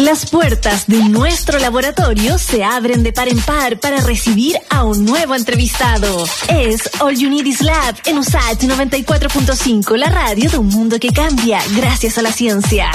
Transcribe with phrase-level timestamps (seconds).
[0.00, 5.04] Las puertas de nuestro laboratorio se abren de par en par para recibir a un
[5.04, 6.24] nuevo entrevistado.
[6.48, 11.10] Es All You Need Is Lab en USAT 94.5, la radio de un mundo que
[11.10, 12.90] cambia gracias a la ciencia.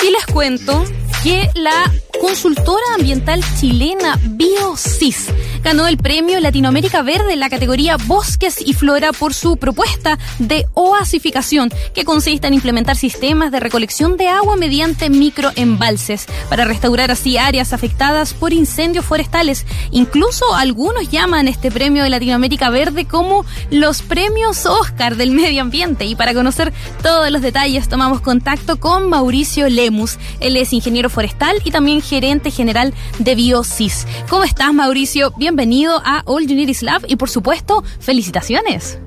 [0.00, 0.84] Si les cuento
[1.24, 5.26] que la consultora ambiental chilena BioSys
[5.62, 10.66] ganó el premio Latinoamérica Verde en la categoría Bosques y Flora por su propuesta de
[10.74, 17.36] oasificación, que consiste en implementar sistemas de recolección de agua mediante microembalses para restaurar así
[17.38, 19.66] áreas afectadas por incendios forestales.
[19.90, 26.04] Incluso algunos llaman este premio de Latinoamérica Verde como los premios Oscar del medio ambiente.
[26.04, 30.18] Y para conocer todos los detalles tomamos contacto con Mauricio Lemus.
[30.40, 34.06] Él es ingeniero forestal y también gerente general de BioSys.
[34.28, 35.32] ¿Cómo estás, Mauricio?
[35.48, 38.98] Bienvenido a All You Need Is Lab y, por supuesto, felicitaciones.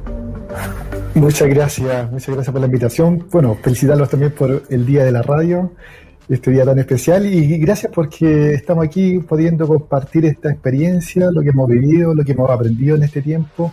[1.14, 3.28] Muchas gracias, muchas gracias por la invitación.
[3.32, 5.74] Bueno, felicitarlos también por el Día de la Radio,
[6.28, 11.50] este día tan especial, y gracias porque estamos aquí pudiendo compartir esta experiencia, lo que
[11.50, 13.72] hemos vivido, lo que hemos aprendido en este tiempo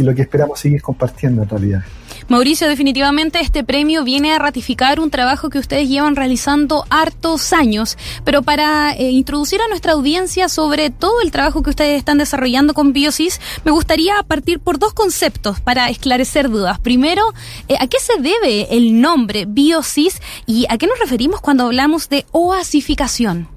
[0.00, 1.82] y lo que esperamos seguir compartiendo en realidad.
[2.28, 7.98] Mauricio, definitivamente este premio viene a ratificar un trabajo que ustedes llevan realizando hartos años,
[8.24, 12.72] pero para eh, introducir a nuestra audiencia sobre todo el trabajo que ustedes están desarrollando
[12.72, 16.78] con Biosis, me gustaría partir por dos conceptos para esclarecer dudas.
[16.78, 17.22] Primero,
[17.68, 22.08] eh, ¿a qué se debe el nombre Biosis y a qué nos referimos cuando hablamos
[22.08, 23.48] de oasificación?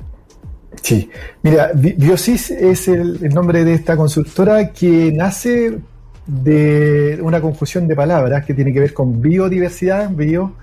[0.81, 1.09] Sí,
[1.43, 5.79] mira, Biosis es el, el nombre de esta consultora que nace
[6.25, 10.53] de una confusión de palabras que tiene que ver con biodiversidad, bio,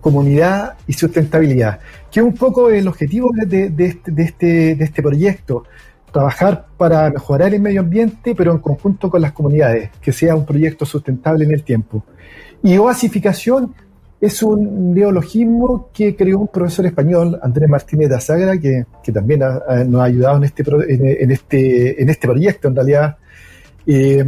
[0.00, 5.02] comunidad y sustentabilidad, que es un poco el objetivo de, este, de, este, de este
[5.02, 5.64] proyecto,
[6.12, 10.46] trabajar para mejorar el medio ambiente, pero en conjunto con las comunidades, que sea un
[10.46, 12.04] proyecto sustentable en el tiempo.
[12.62, 13.74] Y oasificación
[14.20, 19.40] es un neologismo que creó un profesor español, Andrés Martínez de Azagra, que, que también
[19.40, 20.64] nos ha ayudado en este,
[21.22, 23.16] en, este, en este proyecto, en realidad.
[23.86, 24.24] Eh,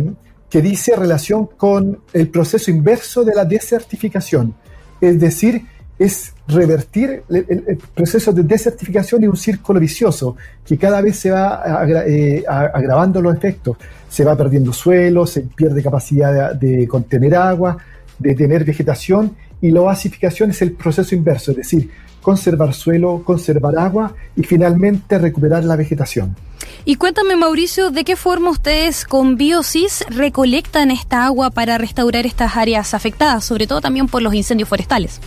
[0.51, 4.55] que dice relación con el proceso inverso de la desertificación,
[5.01, 5.63] es decir,
[5.99, 11.63] es revertir el, proceso de desertificación y un círculo vicioso que cada vez se va
[12.07, 13.77] eh, agravando los efectos.
[14.09, 17.77] Se va perdiendo suelo, se pierde capacidad de, contener agua,
[18.19, 21.91] de tener vegetación y la oasificación es el proceso inverso, es decir,
[22.23, 26.37] conservar suelo, conservar agua y finalmente recuperar la vegetación.
[26.85, 32.57] Y cuéntame, Mauricio, ¿de qué forma ustedes con Biosis recolectan esta agua para restaurar estas
[32.57, 35.21] áreas afectadas, sobre todo también por los incendios forestales?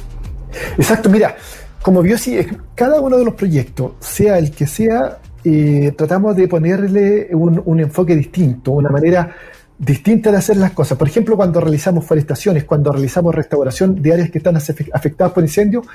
[0.78, 1.36] Exacto, mira,
[1.82, 7.30] como Biosis, cada uno de los proyectos, sea el que sea, eh, tratamos de ponerle
[7.32, 9.36] un, un enfoque distinto, una manera
[9.82, 10.96] distinta de hacer las cosas.
[10.96, 15.88] Por ejemplo, cuando realizamos forestaciones, cuando realizamos restauración de áreas que están afectadas por incendios,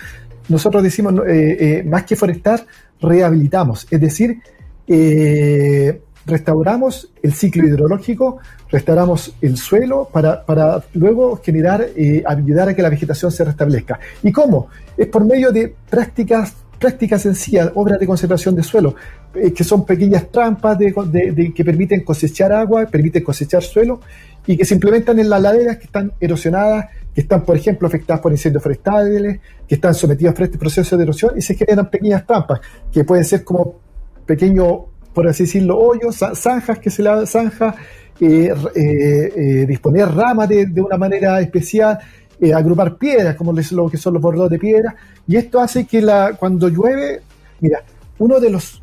[0.48, 2.66] nosotros decimos, eh, eh, más que forestar,
[3.00, 3.86] rehabilitamos.
[3.88, 4.40] Es decir,
[4.88, 8.38] eh, restauramos el ciclo hidrológico,
[8.68, 11.86] restauramos el suelo para, para luego generar,
[12.26, 14.00] ayudar a que la vegetación se restablezca.
[14.24, 14.66] ¿Y cómo?
[14.96, 18.94] Es por medio de prácticas prácticas sencillas, obras de conservación de suelo,
[19.34, 24.00] eh, que son pequeñas trampas de, que permiten cosechar agua, permiten cosechar suelo
[24.46, 28.20] y que se implementan en las laderas que están erosionadas, que están, por ejemplo, afectadas
[28.20, 32.26] por incendios forestales, que están sometidas a este proceso de erosión y se generan pequeñas
[32.26, 32.60] trampas,
[32.92, 33.76] que pueden ser como
[34.24, 34.82] pequeños,
[35.12, 37.74] por así decirlo, hoyos, zanjas que se la zanja,
[38.20, 41.98] eh, eh, disponer ramas de, de una manera especial,
[42.40, 44.94] eh, agrupar piedras, como lo que son los bordados de piedra,
[45.26, 47.22] y esto hace que la, cuando llueve,
[47.60, 47.82] mira,
[48.18, 48.82] uno de los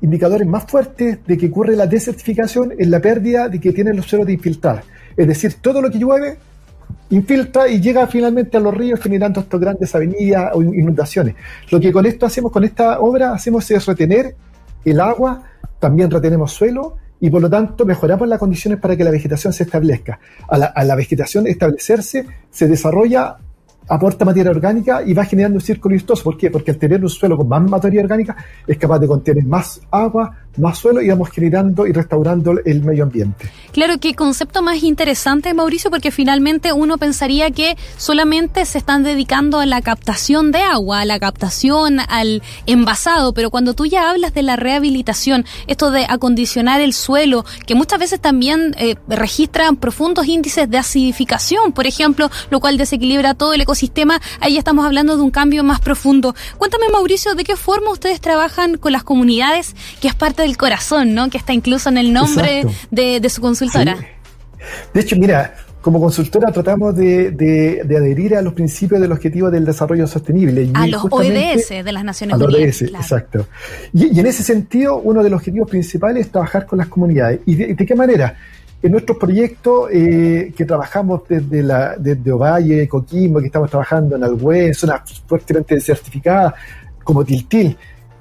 [0.00, 4.06] indicadores más fuertes de que ocurre la desertificación es la pérdida de que tienen los
[4.06, 4.82] suelos de infiltrar.
[5.16, 6.38] Es decir, todo lo que llueve
[7.10, 11.34] infiltra y llega finalmente a los ríos generando estas grandes avenidas o inundaciones.
[11.70, 14.34] Lo que con esto hacemos, con esta obra, hacemos es retener
[14.84, 15.42] el agua,
[15.78, 19.62] también retenemos suelo y por lo tanto mejoramos las condiciones para que la vegetación se
[19.62, 20.18] establezca.
[20.48, 23.36] A la, a la vegetación establecerse se desarrolla
[23.88, 26.24] aporta materia orgánica y va generando un círculo virtuoso.
[26.24, 26.50] ¿Por qué?
[26.50, 28.36] Porque al tener un suelo con más materia orgánica
[28.66, 33.04] es capaz de contener más agua, más suelo y vamos generando y restaurando el medio
[33.04, 33.50] ambiente.
[33.72, 39.60] Claro, qué concepto más interesante, Mauricio, porque finalmente uno pensaría que solamente se están dedicando
[39.60, 44.34] a la captación de agua, a la captación, al envasado, pero cuando tú ya hablas
[44.34, 50.26] de la rehabilitación, esto de acondicionar el suelo, que muchas veces también eh, registran profundos
[50.26, 55.22] índices de acidificación, por ejemplo, lo cual desequilibra todo el ecosistema, ahí estamos hablando de
[55.22, 56.34] un cambio más profundo.
[56.58, 61.14] Cuéntame, Mauricio, ¿de qué forma ustedes trabajan con las comunidades, que es parte del corazón,
[61.14, 61.30] ¿no?
[61.30, 63.96] Que está incluso en el nombre de, su consultora.
[64.92, 70.06] De hecho, mira, como consultora tratamos de, adherir a los principios del objetivo del desarrollo
[70.06, 70.70] sostenible.
[70.74, 72.54] a los ODS de las Naciones Unidas.
[72.54, 73.46] A los ODS, exacto.
[73.92, 77.40] Y, en ese sentido, uno de los objetivos principales es trabajar con las comunidades.
[77.46, 78.36] ¿Y de, qué manera?
[78.80, 84.24] En nuestros proyectos eh, que trabajamos desde, la, desde Ovalle, Coquimbo, que estamos trabajando en
[84.24, 86.54] Alhué, zonas fuertemente certificadas,
[87.02, 87.76] como Tiltil,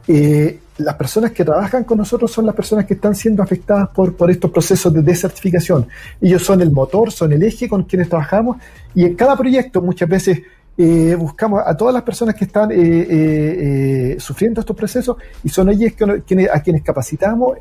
[0.08, 4.16] eh, las personas que trabajan con nosotros son las personas que están siendo afectadas por,
[4.16, 5.88] por estos procesos de desertificación.
[6.20, 8.58] Ellos son el motor, son el eje con quienes trabajamos
[8.94, 10.42] y en cada proyecto muchas veces
[10.78, 15.70] eh, buscamos a todas las personas que están eh, eh, sufriendo estos procesos y son
[15.70, 15.92] ellos
[16.52, 17.58] a quienes capacitamos,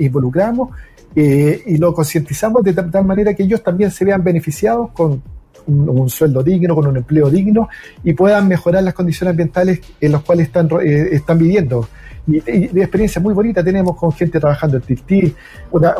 [0.00, 0.70] involucramos
[1.14, 5.22] y lo concientizamos de tal, manera que ellos también se vean beneficiados con
[5.66, 7.68] un, sueldo digno, con un empleo digno
[8.02, 11.88] y puedan mejorar las condiciones ambientales en las cuales están, están viviendo
[12.26, 15.34] y, de experiencia muy bonita tenemos con gente trabajando en Tiltil,
[15.70, 15.94] una,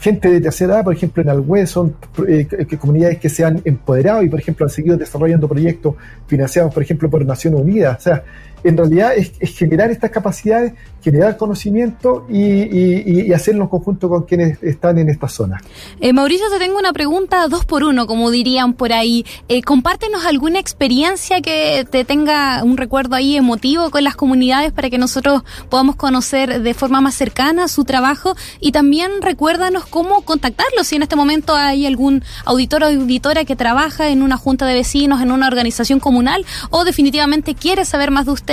[0.00, 1.94] gente de tercera edad, por ejemplo, en Alhué, son
[2.26, 2.48] eh,
[2.80, 5.94] comunidades que se han empoderado y, por ejemplo, han seguido desarrollando proyectos
[6.26, 7.98] financiados, por ejemplo, por Naciones Unidas.
[7.98, 8.24] O sea,
[8.64, 14.98] en realidad es, generar estas capacidades, generar conocimiento y, hacerlo en conjunto con quienes están
[14.98, 15.62] en esta zona.
[16.00, 19.24] Eh, Mauricio, te tengo una pregunta dos por uno, como dirían por ahí.
[19.48, 24.90] Eh, compártenos alguna experiencia que te tenga un recuerdo ahí emotivo con las comunidades para
[24.90, 30.88] que nosotros podamos conocer de forma más cercana su trabajo y también recuérdanos cómo contactarlos
[30.88, 34.74] si en este momento hay algún auditor o auditora que trabaja en una junta de
[34.74, 38.49] vecinos, en una organización comunal o definitivamente quiere saber más de usted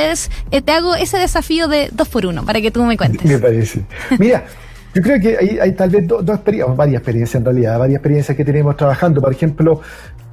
[0.52, 3.24] eh, te hago ese desafío de dos por uno para que tú me cuentes.
[3.26, 3.84] Me parece.
[4.20, 4.46] Mira.
[4.96, 8.44] Yo creo que hay, tal vez dos, experiencias, varias experiencias en realidad, varias experiencias que
[8.44, 9.22] tenemos trabajando.
[9.22, 9.82] Por ejemplo,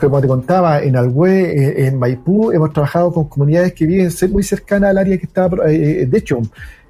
[0.01, 4.43] como te contaba, en Alhué, eh, en Maipú, hemos trabajado con comunidades que viven muy
[4.43, 6.41] cercanas al área que está, eh, de hecho,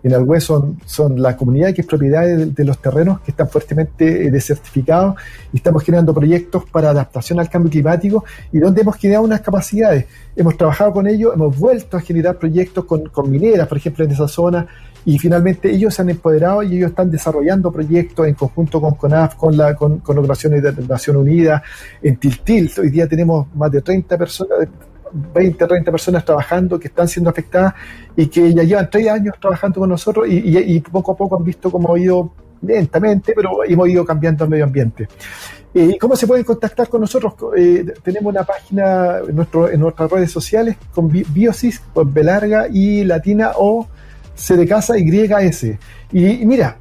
[0.04, 0.76] en Alhué son,
[1.16, 5.14] la comunidad que es propiedad de, los terrenos que están fuertemente desertificados
[5.50, 8.22] y estamos generando proyectos para adaptación al cambio climático
[8.52, 10.04] y donde hemos generado unas capacidades.
[10.36, 14.28] Hemos trabajado con ellos, hemos vuelto a generar proyectos con, mineras, por ejemplo, en esa
[14.28, 14.66] zona
[15.06, 19.36] y finalmente ellos se han empoderado y ellos están desarrollando proyectos en conjunto con CONAF,
[19.36, 21.62] con, la, con, con operaciones de Nación Unida,
[22.02, 22.70] en Tiltil.
[22.78, 24.68] Hoy día tenemos más de 30 personas,
[25.14, 27.74] 20, 30 personas trabajando que están siendo afectadas
[28.16, 31.70] y que ya llevan tres años trabajando con nosotros y, poco a poco han visto
[31.70, 32.32] cómo ha ido
[32.62, 35.08] lentamente, pero hemos ido cambiando el medio ambiente.
[35.72, 37.34] Eh, ¿Y cómo se pueden contactar con nosotros?
[37.56, 43.52] Eh, tenemos una página en, nuestras redes sociales con Biosis, con B larga y latina
[43.56, 43.86] o
[44.34, 45.64] C de casa YS.
[46.12, 46.78] Y, y mira,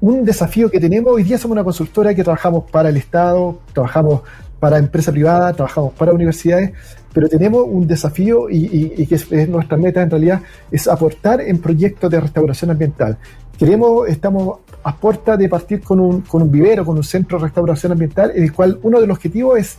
[0.00, 4.22] un desafío que tenemos, hoy día somos una consultora que trabajamos para el Estado, trabajamos
[4.62, 6.70] para empresa privada, trabajamos para universidades,
[7.12, 12.08] pero tenemos un desafío y, que es, nuestra meta en realidad, es aportar en proyectos
[12.08, 13.18] de restauración ambiental.
[13.58, 17.46] Queremos, estamos a puerta de partir con un, con un vivero, con un centro de
[17.46, 19.78] restauración ambiental, en el cual uno de los objetivos es,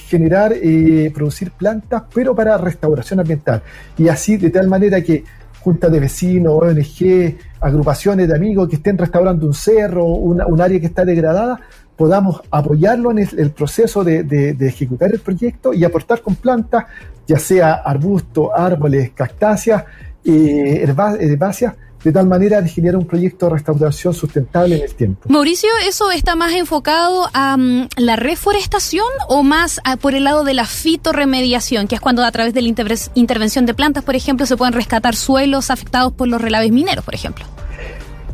[0.00, 3.62] generar, eh, producir plantas, pero para restauración ambiental.
[3.96, 5.22] Y así, de tal manera que
[5.60, 10.86] juntas de vecinos, ONG, agrupaciones de amigos que estén restaurando un cerro, un área que
[10.86, 11.60] está degradada,
[11.96, 16.84] podamos apoyarlo en el, proceso de, ejecutar el proyecto y aportar con plantas,
[17.26, 19.84] ya sea arbustos, árboles, cactáceas,
[20.24, 25.22] eh, herbáceas, de tal manera de generar un proyecto de restauración sustentable en el tiempo.
[25.30, 30.52] Mauricio, ¿eso está más enfocado a mm, la reforestación o más por el lado de
[30.52, 32.68] la fitorremediación, que es cuando a través de la
[33.14, 37.14] intervención de plantas, por ejemplo, se pueden rescatar suelos afectados por los relaves mineros, por
[37.14, 37.46] ejemplo?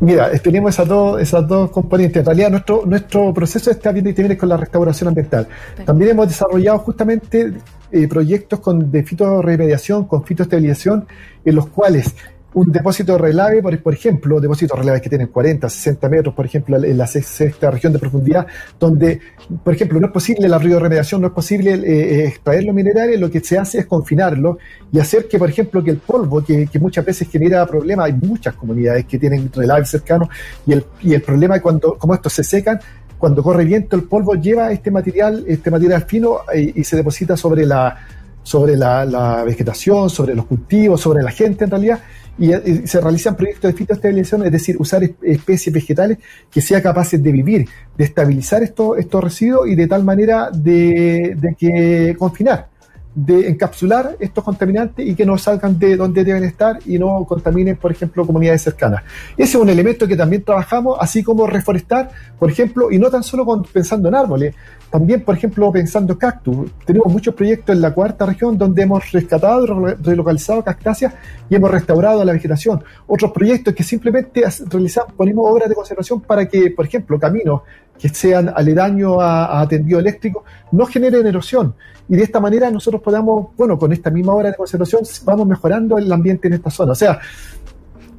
[0.00, 2.20] Mira, tenemos esas dos, esas dos componentes.
[2.20, 5.46] En realidad, nuestro, nuestro proceso está bien y tiene con la restauración ambiental.
[5.84, 7.52] También hemos desarrollado justamente
[7.92, 11.06] eh, proyectos con, de fitorremediación, con fitoestabilización,
[11.44, 12.14] en los cuales
[12.54, 16.34] un depósito de relave, por, por ejemplo, depósitos de relaves que tienen 40, 60 metros,
[16.34, 18.46] por ejemplo, en la sexta región de profundidad,
[18.78, 19.20] donde,
[19.62, 23.20] por ejemplo, no es posible la remediación, no es posible eh, eh, extraer los minerales,
[23.20, 24.58] lo que se hace es confinarlo
[24.92, 28.54] y hacer que, por ejemplo, que el polvo, que, muchas veces genera problemas, hay muchas
[28.54, 30.28] comunidades que tienen relaves cercanos
[30.66, 32.80] y el, y el problema cuando, como estos se secan,
[33.18, 37.36] cuando corre viento, el polvo lleva este material, este material fino eh, y se deposita
[37.36, 37.96] sobre la
[38.42, 42.00] sobre la, vegetación, sobre los cultivos, sobre la gente en realidad,
[42.40, 46.18] y, se realizan proyectos de fitoestabilización, es decir, usar especies vegetales
[46.50, 51.36] que sean capaces de vivir, de estabilizar estos, estos residuos y de tal manera de,
[51.36, 52.70] de que confinar
[53.14, 57.76] de encapsular estos contaminantes y que no salgan de donde deben estar y no contaminen,
[57.76, 59.02] por ejemplo, comunidades cercanas.
[59.36, 63.22] Ese es un elemento que también trabajamos, así como reforestar, por ejemplo, y no tan
[63.22, 64.54] solo pensando en árboles,
[64.90, 66.70] también, por ejemplo, pensando en cactus.
[66.84, 71.14] Tenemos muchos proyectos en la cuarta región donde hemos rescatado relocalizado cactáceas
[71.48, 72.82] y hemos restaurado la vegetación.
[73.06, 77.62] Otros proyectos que simplemente realizamos, ponemos obras de conservación para que, por ejemplo, caminos
[78.00, 81.74] que sean aledaños a, a tendido eléctrico no generen erosión.
[82.08, 85.98] Y de esta manera nosotros podamos, bueno, con esta misma hora de conservación, vamos mejorando
[85.98, 86.92] el ambiente en esta zona.
[86.92, 87.20] O sea,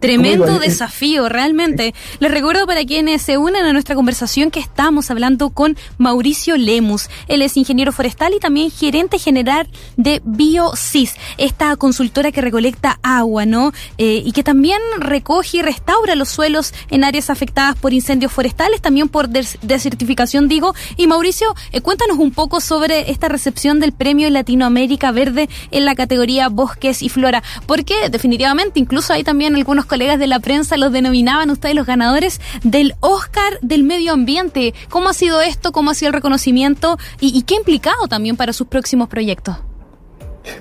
[0.01, 1.93] Tremendo desafío, realmente.
[2.19, 7.07] Les recuerdo para quienes se unen a nuestra conversación que estamos hablando con Mauricio Lemus.
[7.27, 13.45] Él es ingeniero forestal y también gerente general de BioSys, esta consultora que recolecta agua,
[13.45, 13.73] ¿no?
[13.99, 18.81] Eh, y que también recoge y restaura los suelos en áreas afectadas por incendios forestales,
[18.81, 20.73] también por desertificación, digo.
[20.97, 25.93] Y Mauricio, eh, cuéntanos un poco sobre esta recepción del Premio Latinoamérica Verde en la
[25.93, 30.93] categoría Bosques y Flora, porque definitivamente incluso hay también algunos colegas de la prensa los
[30.93, 34.73] denominaban ustedes los ganadores del Oscar del Medio Ambiente.
[34.87, 35.73] ¿Cómo ha sido esto?
[35.73, 36.97] ¿Cómo ha sido el reconocimiento?
[37.19, 39.57] ¿Y, qué ha implicado también para sus próximos proyectos?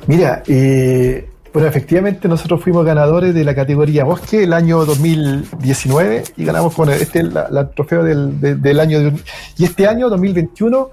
[0.09, 6.45] Mira, eh, bueno, efectivamente nosotros fuimos ganadores de la categoría Bosque el año 2019 y
[6.45, 9.13] ganamos con este la, trofeo del, año
[9.57, 10.91] y este año 2021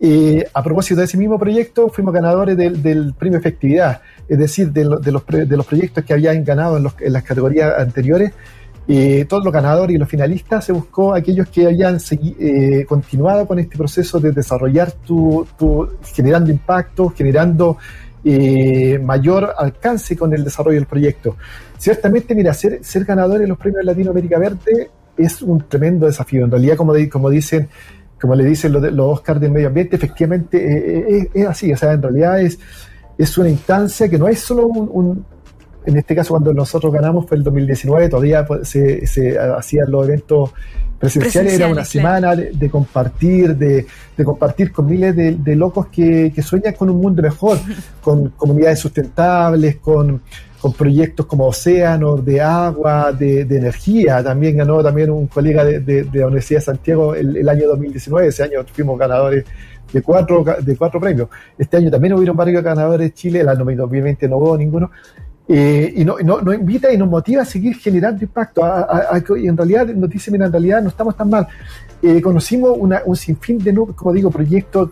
[0.00, 4.70] eh, a propósito de ese mismo proyecto fuimos ganadores del, del premio efectividad es decir,
[4.72, 8.32] de, los, de los, proyectos que habían ganado en, las categorías anteriores,
[8.90, 11.98] eh, todos los ganadores y los finalistas se buscó aquellos que habían
[12.38, 15.46] eh, continuado con este proceso de desarrollar tu,
[16.14, 17.76] generando impacto, generando
[18.24, 21.36] eh, mayor alcance con el desarrollo del proyecto.
[21.76, 26.44] Ciertamente, mira, ser, ser ganador de los premios Latinoamérica Verde es un tremendo desafío.
[26.44, 27.68] En realidad, como, como dicen,
[28.20, 31.72] como le dicen los, los Oscars del medio ambiente, efectivamente es así.
[31.72, 32.58] O sea, en realidad es
[33.18, 35.24] es una instancia que no es solo un,
[35.84, 40.06] en este caso cuando nosotros ganamos fue el 2019, todavía pues, se, se hacían los
[40.06, 40.50] eventos
[40.98, 43.86] presenciales, era una semana de, compartir, de,
[44.24, 47.58] compartir con miles de, locos que, sueñan con un mundo mejor,
[48.02, 50.22] con comunidades sustentables, con,
[50.76, 54.22] proyectos como océanos, de agua, de, energía.
[54.22, 58.42] También ganó también un colega de, la Universidad de Santiago el, el año 2019, ese
[58.42, 59.44] año fuimos ganadores
[59.92, 61.28] de cuatro, de cuatro premios.
[61.56, 64.90] Este año también hubieron varios ganadores de Chile, el año 2020 no hubo ninguno.
[65.50, 68.62] Eh, y nos no, invita y nos motiva a seguir generando impacto.
[69.36, 71.46] y en realidad nos dice, mira, en realidad no estamos tan mal.
[72.02, 74.90] Eh, conocimos una, un sinfín de, como digo, proyectos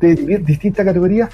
[0.00, 1.28] de distintas categorías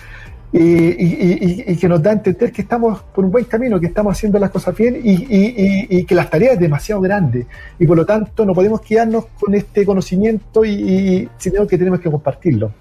[0.53, 4.39] y, que nos da a entender que estamos por un buen camino, que estamos haciendo
[4.39, 7.47] las cosas bien y, que las tareas es demasiado grande
[7.79, 12.11] y por lo tanto no podemos quedarnos con este conocimiento y, sino que tenemos que
[12.11, 12.73] compartirlo.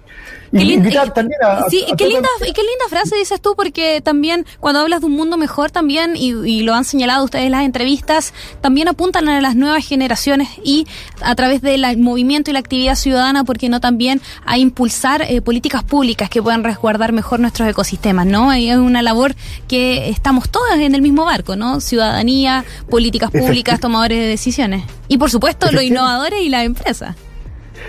[0.52, 1.40] Qué linda, también
[1.70, 5.38] sí, qué, linda, qué linda frase dices tú, porque también cuando hablas de un mundo
[5.38, 9.86] mejor también, y, lo han señalado ustedes en las entrevistas, también apuntan a las nuevas
[9.86, 10.86] generaciones y
[11.22, 15.84] a través del movimiento y la actividad ciudadana, porque no también a impulsar eh, políticas
[15.84, 18.54] públicas que puedan resguardar mejor nuestros ecosistemas, ¿no?
[18.54, 19.34] Y es una labor
[19.68, 21.80] que estamos todas en el mismo barco, ¿no?
[21.80, 24.84] Ciudadanía, políticas públicas, tomadores de decisiones.
[25.08, 27.16] Y por supuesto, los innovadores y las empresas.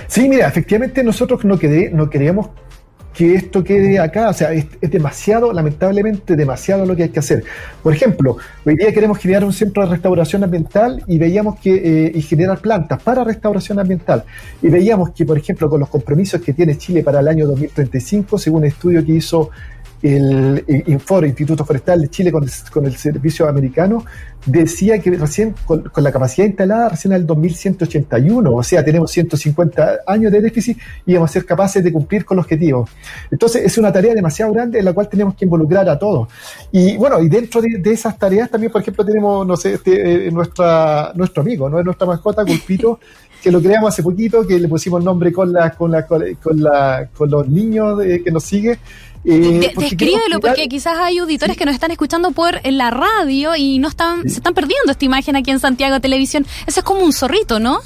[0.07, 1.57] Sí, mira, efectivamente nosotros no,
[1.91, 2.49] no queríamos
[3.13, 7.43] que esto quede acá, o sea, es, demasiado, lamentablemente, demasiado lo que hay que hacer.
[7.81, 12.11] Por ejemplo, hoy día queremos generar un centro de restauración ambiental y veíamos que, eh,
[12.15, 14.23] y generar plantas para restauración ambiental.
[14.61, 18.37] Y veíamos que, por ejemplo, con los compromisos que tiene Chile para el año 2035,
[18.39, 19.51] según un estudio que hizo
[20.03, 24.03] el, Infor, Instituto Forestal de Chile, con el, servicio americano,
[24.45, 30.31] decía que recién, con, la capacidad instalada, recién al 2181, o sea, tenemos 150 años
[30.31, 32.89] de déficit y vamos a ser capaces de cumplir con los objetivos.
[33.31, 36.27] Entonces, es una tarea demasiado grande en la cual tenemos que involucrar a todos.
[36.73, 40.31] Y bueno, y dentro de, esas tareas también, por ejemplo, tenemos, no sé, este, eh,
[40.31, 41.81] nuestra, nuestro amigo, ¿no?
[41.81, 42.99] nuestra mascota, Culpito,
[43.41, 47.07] que lo creamos hace poquito, que le pusimos nombre con, la, con, la, con, la,
[47.15, 48.77] con los niños que nos siguen
[49.25, 53.87] eh, descríbelo, porque quizás hay auditores que nos están escuchando por la radio y no
[53.87, 56.45] están, se están perdiendo esta imagen aquí en Santiago Televisión.
[56.67, 57.79] Ese es como un zorrito, ¿no?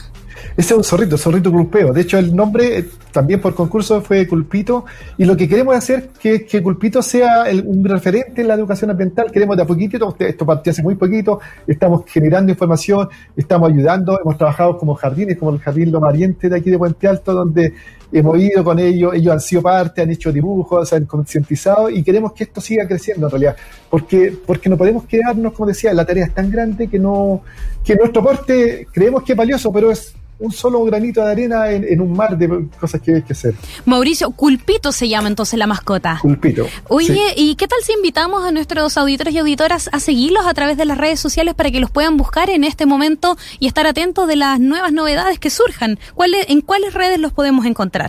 [0.56, 1.94] Ese es un zorrito, zorrito culpeo.
[1.94, 4.86] De hecho, el nombre eh, también por concurso fue Culpito.
[5.17, 9.32] Y lo que queremos hacer es que, Culpito sea un referente en la educación ambiental.
[9.32, 14.20] Queremos de a poquito, esto partió hace muy poquito, estamos generando información, estamos ayudando.
[14.20, 17.74] Hemos trabajado como jardines, como el Jardín Lomariente de aquí de Puente Alto, donde
[18.11, 22.03] hemos ido con ellos, ellos han sido parte, han hecho dibujos, se han concientizado y
[22.03, 23.55] queremos que esto siga creciendo en realidad,
[23.89, 27.41] porque, porque no podemos quedarnos, como decía, la tarea es tan grande que no,
[27.83, 31.99] que nuestro aporte creemos que es valioso, pero es un solo granito de arena en,
[31.99, 33.55] un mar de cosas que hay que hacer.
[33.85, 36.19] Mauricio, Culpito se llama entonces la mascota.
[36.21, 36.67] Culpito.
[36.89, 40.77] Oye, ¿y qué tal si invitamos a nuestros auditores y auditoras a seguirlos a través
[40.77, 44.27] de las redes sociales para que los puedan buscar en este momento y estar atentos
[44.27, 45.97] de las nuevas novedades que surjan?
[46.13, 48.06] ¿Cuáles, ¿En cuáles redes los podemos encontrar?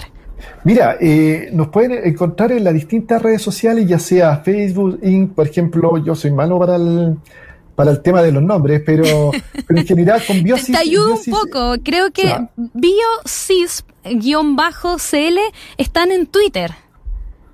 [0.64, 5.47] Mira, eh, nos pueden encontrar en las distintas redes sociales, ya sea Facebook, Inc., por
[5.47, 7.16] ejemplo, yo soy malo para el
[7.78, 9.30] para el tema de los nombres, pero,
[9.68, 10.75] en general con Biosis...
[10.75, 12.35] Te ayudo un poco, creo que
[12.75, 13.85] Biosis-CL
[15.76, 16.73] están en Twitter.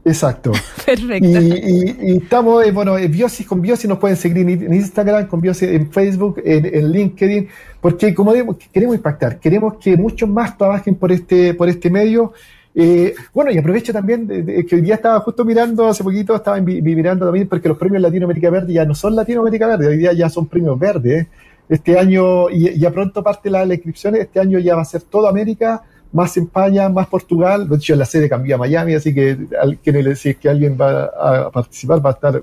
[0.02, 0.52] Exacto.
[0.86, 1.28] Perfecto.
[1.28, 5.92] Y, estamos, eh, bueno, Biosis con Biosis nos pueden seguir en Instagram, con Biosis en
[5.92, 7.46] Facebook, en, LinkedIn,
[7.82, 8.32] porque como
[8.72, 12.32] queremos impactar, queremos que muchos más trabajen por este, por este medio.
[12.74, 17.24] Eh, bueno, y aprovecho también que hoy día estaba justo mirando, hace poquito estaba mirando
[17.24, 20.46] también, porque los premios Latinoamérica Verde ya no son Latinoamérica Verde, hoy día ya son
[20.46, 21.28] premios verdes.
[21.68, 25.02] Este año, y ya pronto parte la, la inscripción, este año ya va a ser
[25.02, 27.68] toda América más España, más Portugal.
[27.68, 29.36] De hecho, la sede cambió a Miami, así que
[30.14, 32.42] si es que alguien va a participar, va a estar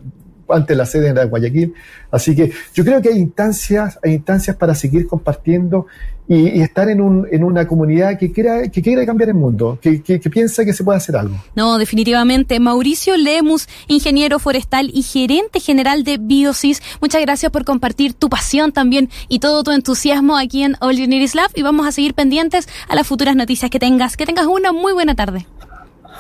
[0.54, 1.74] antes la sede en la Guayaquil.
[2.12, 5.88] Así que yo creo que hay instancias, hay instancias para seguir compartiendo
[6.28, 10.02] y, estar en, un, en una comunidad que quiera, que quiera cambiar el mundo, que,
[10.02, 11.36] que, piensa que se puede hacer algo.
[11.56, 12.60] No, definitivamente.
[12.60, 18.72] Mauricio Lemus, ingeniero forestal y gerente general de Biosis, muchas gracias por compartir tu pasión
[18.72, 22.70] también y todo tu entusiasmo aquí en All You Love y vamos a seguir pendientes
[22.88, 24.16] a las futuras noticias que tengas.
[24.16, 25.46] Que tengas una muy buena tarde.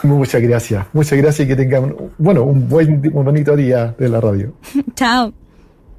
[0.04, 4.20] Muchas gracias, muchas gracias y que tengan, bueno, un buen, un bonito día de la
[4.20, 4.54] radio.
[4.96, 5.34] chao.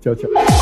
[0.02, 0.61] Chao, chao.